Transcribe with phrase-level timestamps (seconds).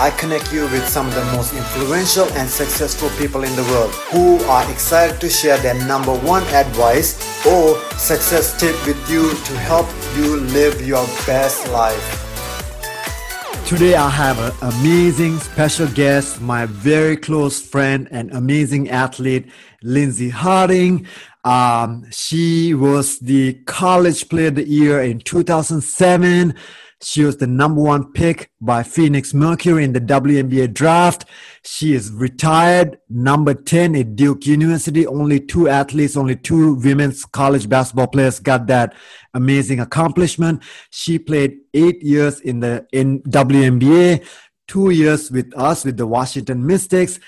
[0.00, 3.90] I connect you with some of the most influential and successful people in the world
[4.10, 9.58] who are excited to share their number one advice or success tip with you to
[9.58, 9.86] help
[10.16, 12.16] you live your best life.
[13.66, 19.50] Today, I have an amazing special guest, my very close friend and amazing athlete,
[19.82, 21.06] Lindsey Harding.
[21.44, 26.54] Um, she was the college player of the year in 2007.
[27.02, 31.24] She was the number one pick by Phoenix Mercury in the WNBA draft.
[31.64, 35.06] She is retired, number 10 at Duke University.
[35.06, 38.94] Only two athletes, only two women's college basketball players got that
[39.32, 40.62] amazing accomplishment.
[40.90, 44.26] She played eight years in the in WNBA,
[44.68, 47.18] two years with us with the Washington Mystics.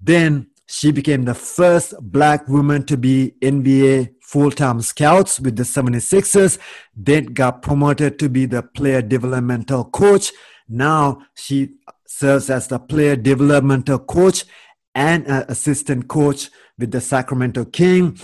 [0.00, 6.58] Then she became the first black woman to be NBA full-time scouts with the 76ers,
[6.96, 10.32] then got promoted to be the player developmental coach.
[10.66, 11.74] Now she
[12.06, 14.44] serves as the player developmental coach
[14.94, 18.18] and an assistant coach with the Sacramento King.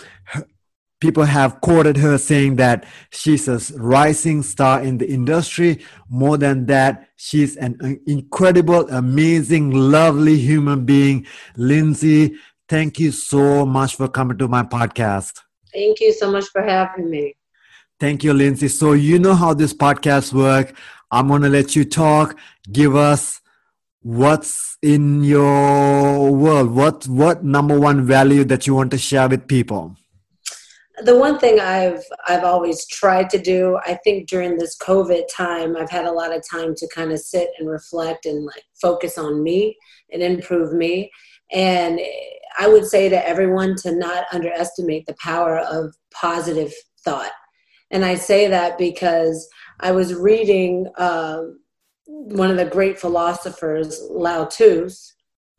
[1.00, 5.80] People have quoted her saying that she's a rising star in the industry.
[6.08, 11.26] More than that, she's an uh, incredible, amazing, lovely human being.
[11.56, 12.36] Lindsey,
[12.68, 15.40] thank you so much for coming to my podcast.
[15.72, 17.34] Thank you so much for having me.
[17.98, 18.68] Thank you, Lindsey.
[18.68, 20.74] So you know how this podcast work.
[21.10, 22.38] I'm gonna let you talk.
[22.70, 23.40] Give us
[24.02, 26.70] what's in your world.
[26.70, 29.96] What what number one value that you want to share with people?
[31.02, 35.76] The one thing I've I've always tried to do, I think during this COVID time,
[35.76, 39.18] I've had a lot of time to kind of sit and reflect and like focus
[39.18, 39.76] on me
[40.12, 41.10] and improve me.
[41.52, 42.00] And
[42.58, 46.72] I would say to everyone to not underestimate the power of positive
[47.04, 47.32] thought.
[47.90, 49.48] And I say that because
[49.80, 51.60] I was reading um,
[52.06, 54.88] one of the great philosophers, Lao Tzu,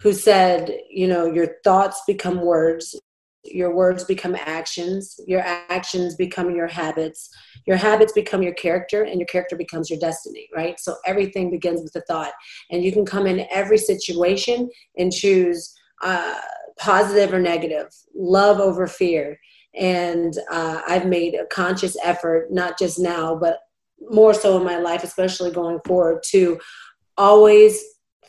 [0.02, 2.96] who said, you know, your thoughts become words,
[3.44, 7.30] your words become actions, your actions become your habits,
[7.66, 10.80] your habits become your character, and your character becomes your destiny, right?
[10.80, 12.34] So everything begins with a thought.
[12.72, 15.74] And you can come in every situation and choose.
[16.04, 16.40] Uh,
[16.80, 19.40] positive or negative, love over fear.
[19.76, 23.60] And uh, I've made a conscious effort, not just now, but
[24.10, 26.60] more so in my life, especially going forward, to
[27.18, 27.82] always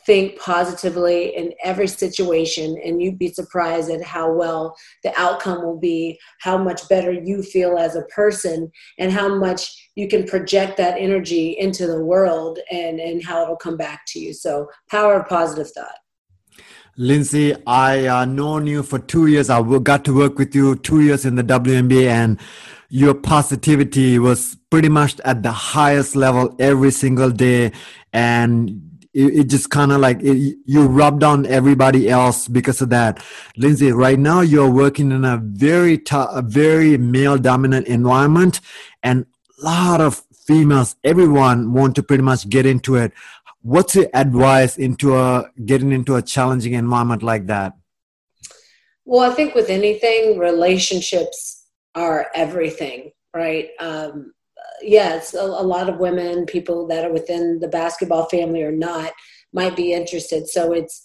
[0.05, 2.77] think positively in every situation.
[2.83, 7.41] And you'd be surprised at how well the outcome will be how much better you
[7.41, 12.59] feel as a person and how much you can project that energy into the world
[12.71, 14.33] and and how it'll come back to you.
[14.33, 15.95] So power of positive thought
[16.95, 19.49] Lindsey, I uh, known you for two years.
[19.49, 22.39] I got to work with you two years in the WNBA, and
[22.89, 27.71] your positivity was pretty much at the highest level every single day.
[28.13, 32.89] And it, it just kind of like it, you rubbed on everybody else because of
[32.89, 33.23] that.
[33.57, 38.61] Lindsey, right now you're working in a very tough, a very male dominant environment,
[39.01, 39.25] and
[39.59, 43.13] a lot of females, everyone want to pretty much get into it
[43.63, 47.73] what's your advice into a getting into a challenging environment like that?
[49.05, 51.65] Well i think with anything relationships
[51.95, 53.69] are everything right?
[53.79, 54.33] Um,
[54.81, 59.11] yes a, a, lot of women people that are within the basketball family or not
[59.53, 60.47] might be interested.
[60.47, 61.03] So it's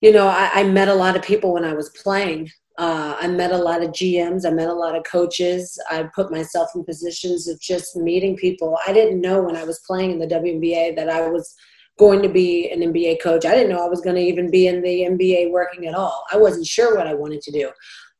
[0.00, 3.28] you know I, I met a lot of people when i was playing uh, I
[3.28, 4.44] met a lot of GMs.
[4.44, 5.78] I met a lot of coaches.
[5.90, 8.76] I put myself in positions of just meeting people.
[8.86, 11.54] I didn't know when I was playing in the WNBA that I was
[11.98, 13.44] going to be an NBA coach.
[13.44, 16.24] I didn't know I was going to even be in the NBA working at all.
[16.32, 17.70] I wasn't sure what I wanted to do.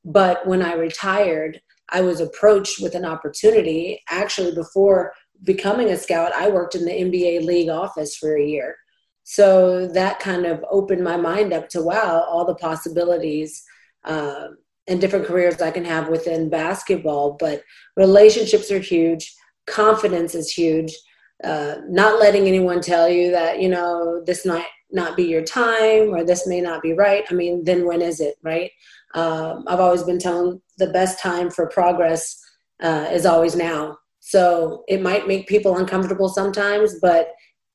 [0.05, 4.03] But when I retired, I was approached with an opportunity.
[4.09, 5.13] Actually, before
[5.43, 8.77] becoming a scout, I worked in the NBA league office for a year.
[9.25, 13.65] So that kind of opened my mind up to wow, all the possibilities
[14.05, 14.49] uh,
[14.87, 17.37] and different careers I can have within basketball.
[17.39, 17.63] But
[17.97, 19.33] relationships are huge,
[19.67, 20.95] confidence is huge.
[21.43, 26.15] Uh, not letting anyone tell you that you know this might not be your time
[26.15, 28.71] or this may not be right i mean then when is it right
[29.15, 32.41] um, i've always been telling the best time for progress
[32.83, 37.33] uh, is always now so it might make people uncomfortable sometimes but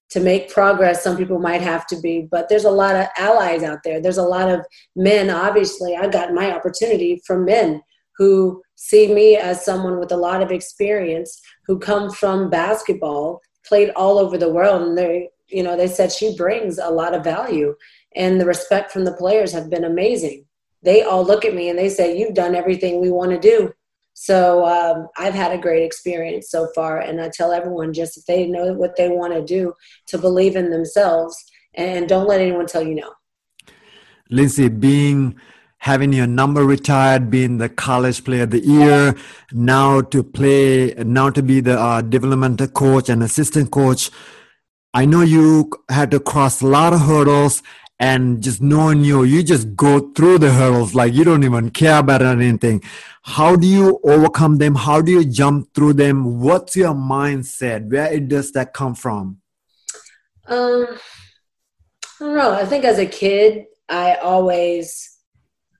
[0.10, 3.64] to make progress some people might have to be but there's a lot of allies
[3.64, 4.66] out there there's a lot of
[4.96, 7.82] men obviously i got my opportunity from men
[8.20, 13.90] who see me as someone with a lot of experience who come from basketball, played
[13.92, 17.24] all over the world, and they, you know, they said she brings a lot of
[17.24, 17.74] value,
[18.16, 20.46] and the respect from the players have been amazing.
[20.84, 23.74] They all look at me and they say, "You've done everything we want to do."
[24.14, 28.26] So um, I've had a great experience so far, and I tell everyone just if
[28.26, 29.74] they know what they want to do,
[30.08, 31.36] to believe in themselves
[31.76, 33.14] and don't let anyone tell you no.
[34.30, 35.40] Lindsey, being
[35.80, 39.16] having your number retired, being the college player of the year,
[39.54, 44.12] now to play, now to be the uh, developmental coach and assistant coach.
[44.94, 47.64] I know you had to cross a lot of hurdles
[48.00, 52.00] and just knowing you, you just go through the hurdles like you don't even care
[52.00, 52.82] about anything.
[53.24, 54.76] How do you overcome them?
[54.76, 56.40] How do you jump through them?
[56.40, 57.92] What's your mindset?
[57.92, 59.42] Where does that come from?
[60.48, 60.88] Um,
[62.22, 62.54] I don't know.
[62.54, 65.18] I think as a kid, I always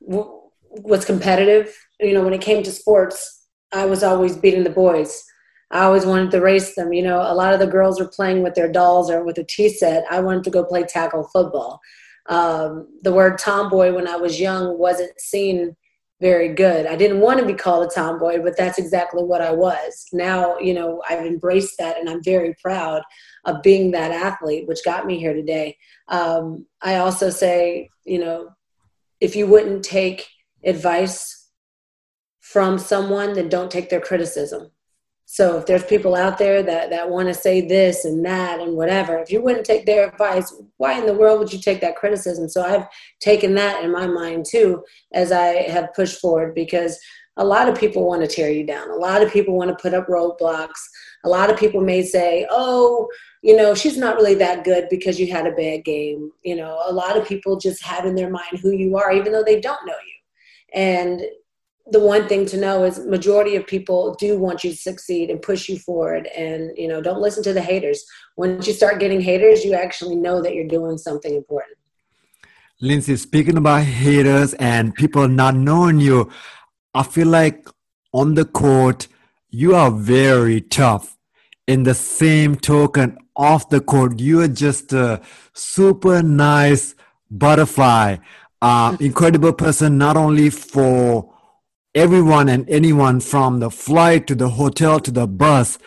[0.02, 1.76] was competitive.
[2.00, 5.24] You know, when it came to sports, I was always beating the boys.
[5.72, 6.92] I always wanted to race them.
[6.92, 9.44] You know, a lot of the girls were playing with their dolls or with a
[9.44, 10.04] tea set.
[10.10, 11.80] I wanted to go play tackle football.
[12.30, 15.76] Um, the word tomboy when I was young wasn't seen
[16.22, 16.86] very good.
[16.86, 20.06] I didn't want to be called a tomboy, but that's exactly what I was.
[20.12, 23.02] Now, you know, I've embraced that and I'm very proud
[23.46, 25.78] of being that athlete, which got me here today.
[26.10, 28.50] Um, I also say, you know,
[29.22, 30.28] if you wouldn't take
[30.64, 31.50] advice
[32.42, 34.72] from someone, then don't take their criticism.
[35.32, 38.76] So if there's people out there that, that want to say this and that and
[38.76, 41.98] whatever, if you wouldn't take their advice, why in the world would you take that
[41.98, 42.50] criticism?
[42.50, 42.88] So I've
[43.20, 44.84] taken that in my mind too
[45.14, 47.00] as I have pushed forward because
[47.38, 48.90] a lot of people want to tear you down.
[48.90, 50.82] A lot of people want to put up roadblocks.
[51.24, 53.08] A lot of people may say, oh,
[53.44, 56.32] you know, she's not really that good because you had a bad game.
[56.42, 59.32] You know, a lot of people just have in their mind who you are, even
[59.32, 60.16] though they don't know you.
[60.74, 61.22] And
[61.92, 65.42] the one thing to know is majority of people do want you to succeed and
[65.42, 68.04] push you forward and you know don't listen to the haters.
[68.38, 71.78] Once you start getting haters you actually know that you're doing something important.
[72.82, 76.32] Lindsey speaking about haters and people not knowing you
[76.94, 77.68] i feel like
[78.14, 79.08] on the court
[79.50, 81.18] you are very tough.
[81.68, 85.22] In the same token off the court you are just a
[85.54, 86.96] super nice
[87.32, 88.18] butterfly
[88.62, 91.34] uh, incredible person not only for
[91.96, 95.78] everyone and anyone from the flight to the hotel to the bus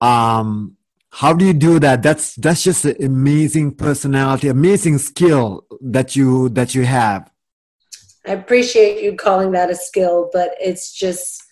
[0.00, 0.76] um,
[1.10, 2.02] how do you do that?
[2.02, 7.30] That's that's just an amazing personality amazing skill that you that you have.
[8.26, 11.42] I appreciate you calling that a skill but it's just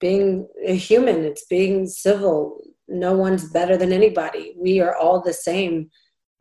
[0.00, 1.24] being a human.
[1.24, 2.62] It's being civil.
[2.88, 4.54] No one's better than anybody.
[4.58, 5.90] We are all the same.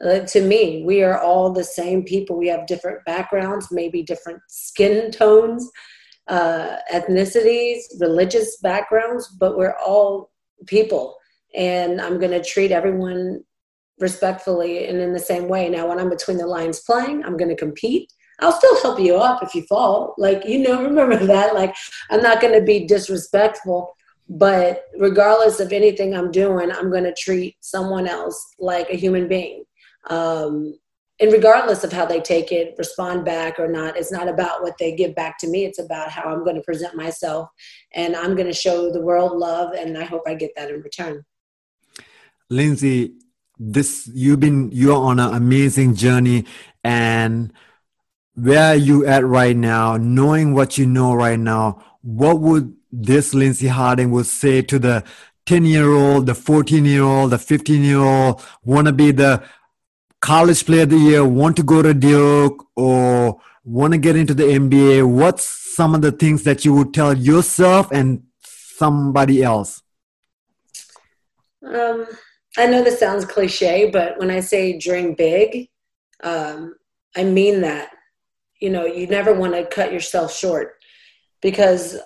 [0.03, 2.35] Uh, to me we are all the same people.
[2.37, 5.69] We have different backgrounds maybe different skin tones
[6.27, 10.31] uh, ethnicities, religious backgrounds, but we're all
[10.67, 11.17] people.
[11.55, 13.43] And I'm going to treat everyone
[13.99, 15.69] respectfully and in the same way.
[15.69, 18.11] Now, when I'm between the lines playing, I'm going to compete.
[18.39, 20.15] I'll still help you up if you fall.
[20.17, 21.53] Like, you know, remember that.
[21.53, 21.75] Like,
[22.09, 23.93] I'm not going to be disrespectful,
[24.29, 29.27] but regardless of anything I'm doing, I'm going to treat someone else like a human
[29.27, 29.63] being.
[30.09, 30.75] Um,
[31.21, 34.77] and regardless of how they take it respond back or not it's not about what
[34.79, 35.65] they give back to me.
[35.65, 37.49] It's about how i'm going to present myself
[37.93, 40.81] and i'm going to show the world love and i hope i get that in
[40.81, 41.23] return.
[42.49, 43.13] Lindsey
[43.57, 46.45] this you've been you're on an amazing journey
[46.83, 47.53] and
[48.33, 49.97] where are you at right now?
[49.97, 55.03] Knowing what you know right now what would this lindsey harding would say to the
[55.45, 59.43] 10 year old the 14 year old the 15 year old want to be the
[60.21, 64.33] college player of the year, want to go to Duke, or want to get into
[64.33, 65.43] the NBA, what's
[65.75, 69.81] some of the things that you would tell yourself and somebody else?
[71.65, 72.07] Um,
[72.57, 75.69] I know this sounds cliche, but when I say dream big,
[76.23, 76.75] um,
[77.15, 77.89] I mean that.
[78.59, 80.75] You know, you never want to cut yourself short
[81.41, 81.97] because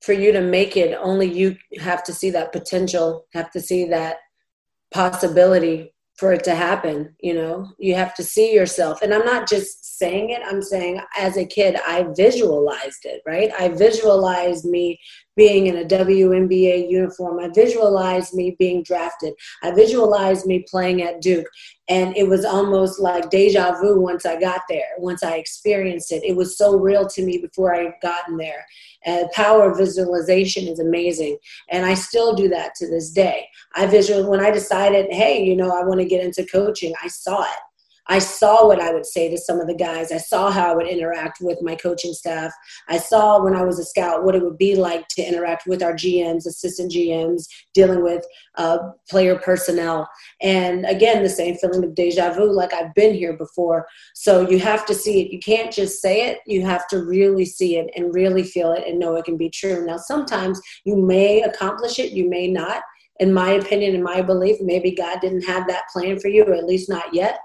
[0.00, 3.86] for you to make it, only you have to see that potential, have to see
[3.86, 4.18] that
[4.92, 7.68] possibility for it to happen you know?
[7.78, 9.02] You have to see yourself.
[9.02, 13.50] And i'm not just saying it i'm saying as a kid i visualized it right?
[13.58, 14.98] I visualized me
[15.38, 17.38] being in a WNBA uniform.
[17.38, 19.34] I visualized me being drafted.
[19.62, 21.46] I visualized me playing at Duke.
[21.88, 26.24] And it was almost like deja vu once I got there, once I experienced it.
[26.24, 28.66] It was so real to me before I had gotten there.
[29.06, 31.38] And power of visualization is amazing.
[31.70, 33.46] And I still do that to this day.
[33.76, 37.06] I visual when I decided, hey, you know, I want to get into coaching, I
[37.06, 37.60] saw it.
[38.08, 40.10] I saw what I would say to some of the guys.
[40.10, 42.52] I saw how I would interact with my coaching staff.
[42.88, 45.82] I saw when I was a scout what it would be like to interact with
[45.82, 48.24] our GMs, assistant GMs, dealing with
[48.56, 50.08] uh, player personnel.
[50.40, 53.86] And again, the same feeling of deja vu, like I've been here before.
[54.14, 55.30] So you have to see it.
[55.30, 56.38] You can't just say it.
[56.46, 59.50] You have to really see it and really feel it and know it can be
[59.50, 59.84] true.
[59.84, 62.82] Now, sometimes you may accomplish it, you may not
[63.20, 66.54] in my opinion, in my belief, maybe God didn't have that plan for you, or
[66.54, 67.40] at least not yet.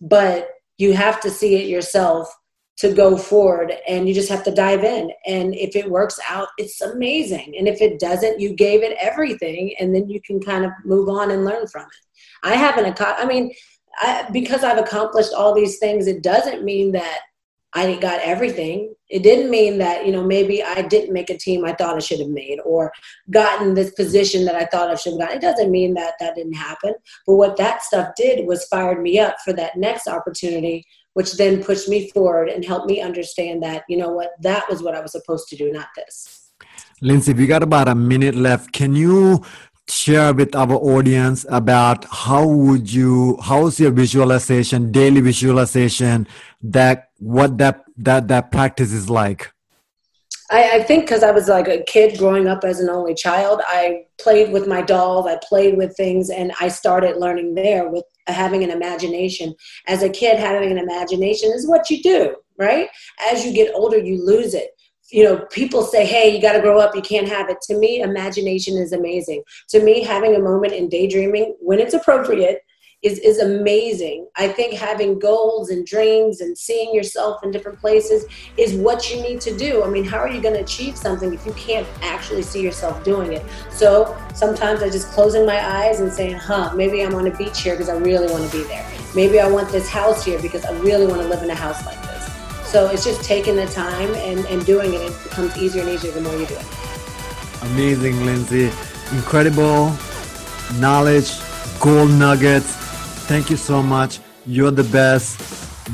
[0.00, 2.34] But you have to see it yourself
[2.78, 5.10] to go forward and you just have to dive in.
[5.26, 7.54] And if it works out, it's amazing.
[7.58, 11.08] And if it doesn't, you gave it everything and then you can kind of move
[11.08, 12.46] on and learn from it.
[12.46, 13.52] I haven't, I mean,
[13.98, 17.20] I, because I've accomplished all these things, it doesn't mean that
[17.76, 18.94] I got everything.
[19.10, 21.98] It didn't mean that, you know, maybe I didn't make a team I thought I
[21.98, 22.90] should have made or
[23.30, 25.36] gotten this position that I thought I should have gotten.
[25.36, 26.94] It doesn't mean that that didn't happen.
[27.26, 31.62] But what that stuff did was fired me up for that next opportunity, which then
[31.62, 35.02] pushed me forward and helped me understand that, you know what, that was what I
[35.02, 36.52] was supposed to do, not this.
[37.02, 38.72] Lindsey, we got about a minute left.
[38.72, 39.44] Can you
[39.88, 46.26] share with our audience about how would you how's your visualization daily visualization
[46.62, 49.52] that what that that that practice is like
[50.50, 53.62] I, I think because I was like a kid growing up as an only child,
[53.66, 58.04] I played with my dolls, I played with things, and I started learning there with
[58.28, 59.56] having an imagination.
[59.88, 62.88] As a kid, having an imagination is what you do, right?
[63.32, 64.70] As you get older, you lose it
[65.10, 67.60] you know, people say, hey, you got to grow up, you can't have it.
[67.62, 69.42] To me, imagination is amazing.
[69.68, 72.62] To me, having a moment in daydreaming when it's appropriate
[73.02, 74.26] is, is amazing.
[74.36, 78.24] I think having goals and dreams and seeing yourself in different places
[78.56, 79.84] is what you need to do.
[79.84, 83.04] I mean, how are you going to achieve something if you can't actually see yourself
[83.04, 83.44] doing it?
[83.70, 87.60] So sometimes I just closing my eyes and saying, huh, maybe I'm on a beach
[87.60, 88.90] here because I really want to be there.
[89.14, 91.84] Maybe I want this house here because I really want to live in a house
[91.86, 92.05] like this.
[92.76, 95.00] So it's just taking the time and, and doing it.
[95.00, 96.66] It becomes easier and easier the more you do it.
[97.62, 98.70] Amazing, Lindsey.
[99.16, 99.96] Incredible
[100.78, 101.32] knowledge,
[101.80, 102.76] gold nuggets.
[103.30, 104.20] Thank you so much.
[104.44, 105.40] You're the best.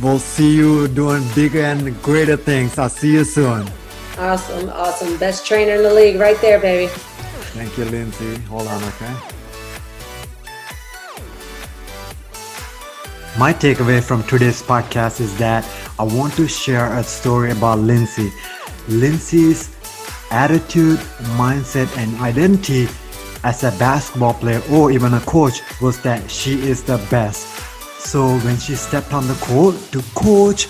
[0.03, 2.77] We'll see you doing bigger and greater things.
[2.79, 3.71] I'll see you soon.
[4.19, 5.17] Awesome, awesome.
[5.19, 6.91] Best trainer in the league right there, baby.
[7.55, 8.41] Thank you, Lindsey.
[8.51, 9.15] Hold on, okay?
[13.43, 15.69] My takeaway from today's podcast is that
[15.99, 18.31] I want to share a story about Lindsey.
[18.87, 19.69] Lindsey's
[20.31, 21.01] attitude,
[21.35, 22.87] mindset, and identity
[23.43, 27.49] as a basketball player or even a coach was that she is the best.
[27.99, 30.69] So when she stepped on the court to coach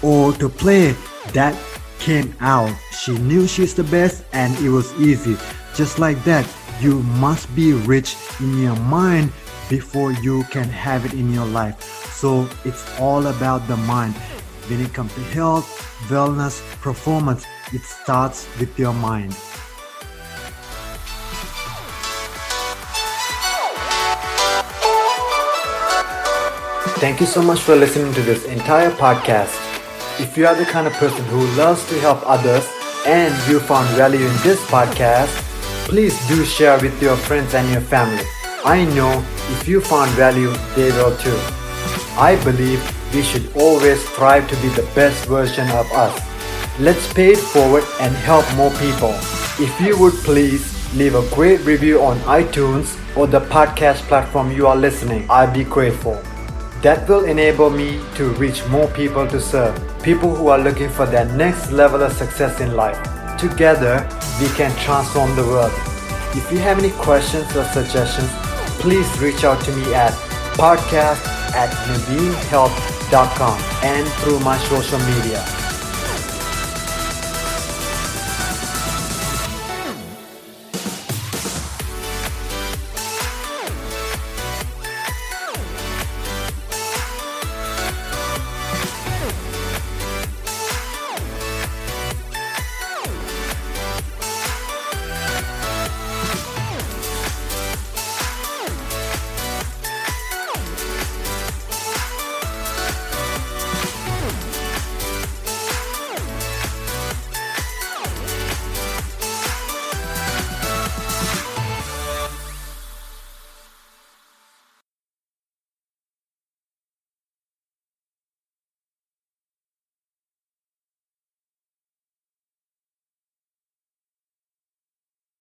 [0.00, 0.94] or to play,
[1.32, 1.60] that
[1.98, 2.72] came out.
[2.92, 5.36] She knew she's the best and it was easy.
[5.74, 6.48] Just like that,
[6.80, 9.32] you must be rich in your mind
[9.68, 12.03] before you can have it in your life.
[12.14, 14.14] So it's all about the mind.
[14.68, 15.66] When it comes to health,
[16.08, 19.34] wellness, performance, it starts with your mind.
[27.02, 29.52] Thank you so much for listening to this entire podcast.
[30.20, 32.66] If you are the kind of person who loves to help others
[33.04, 35.34] and you found value in this podcast,
[35.88, 38.24] please do share with your friends and your family.
[38.64, 41.63] I know if you found value, they will too.
[42.16, 42.80] I believe
[43.12, 46.14] we should always strive to be the best version of us.
[46.78, 49.10] Let's pay it forward and help more people.
[49.58, 50.62] If you would please
[50.94, 55.64] leave a great review on iTunes or the podcast platform you are listening, I'd be
[55.64, 56.14] grateful.
[56.82, 61.06] That will enable me to reach more people to serve, people who are looking for
[61.06, 62.98] their next level of success in life.
[63.38, 64.06] Together,
[64.40, 65.72] we can transform the world.
[66.36, 68.30] If you have any questions or suggestions,
[68.78, 70.12] please reach out to me at
[70.54, 75.63] podcast at naveenhealth.com and through my social media.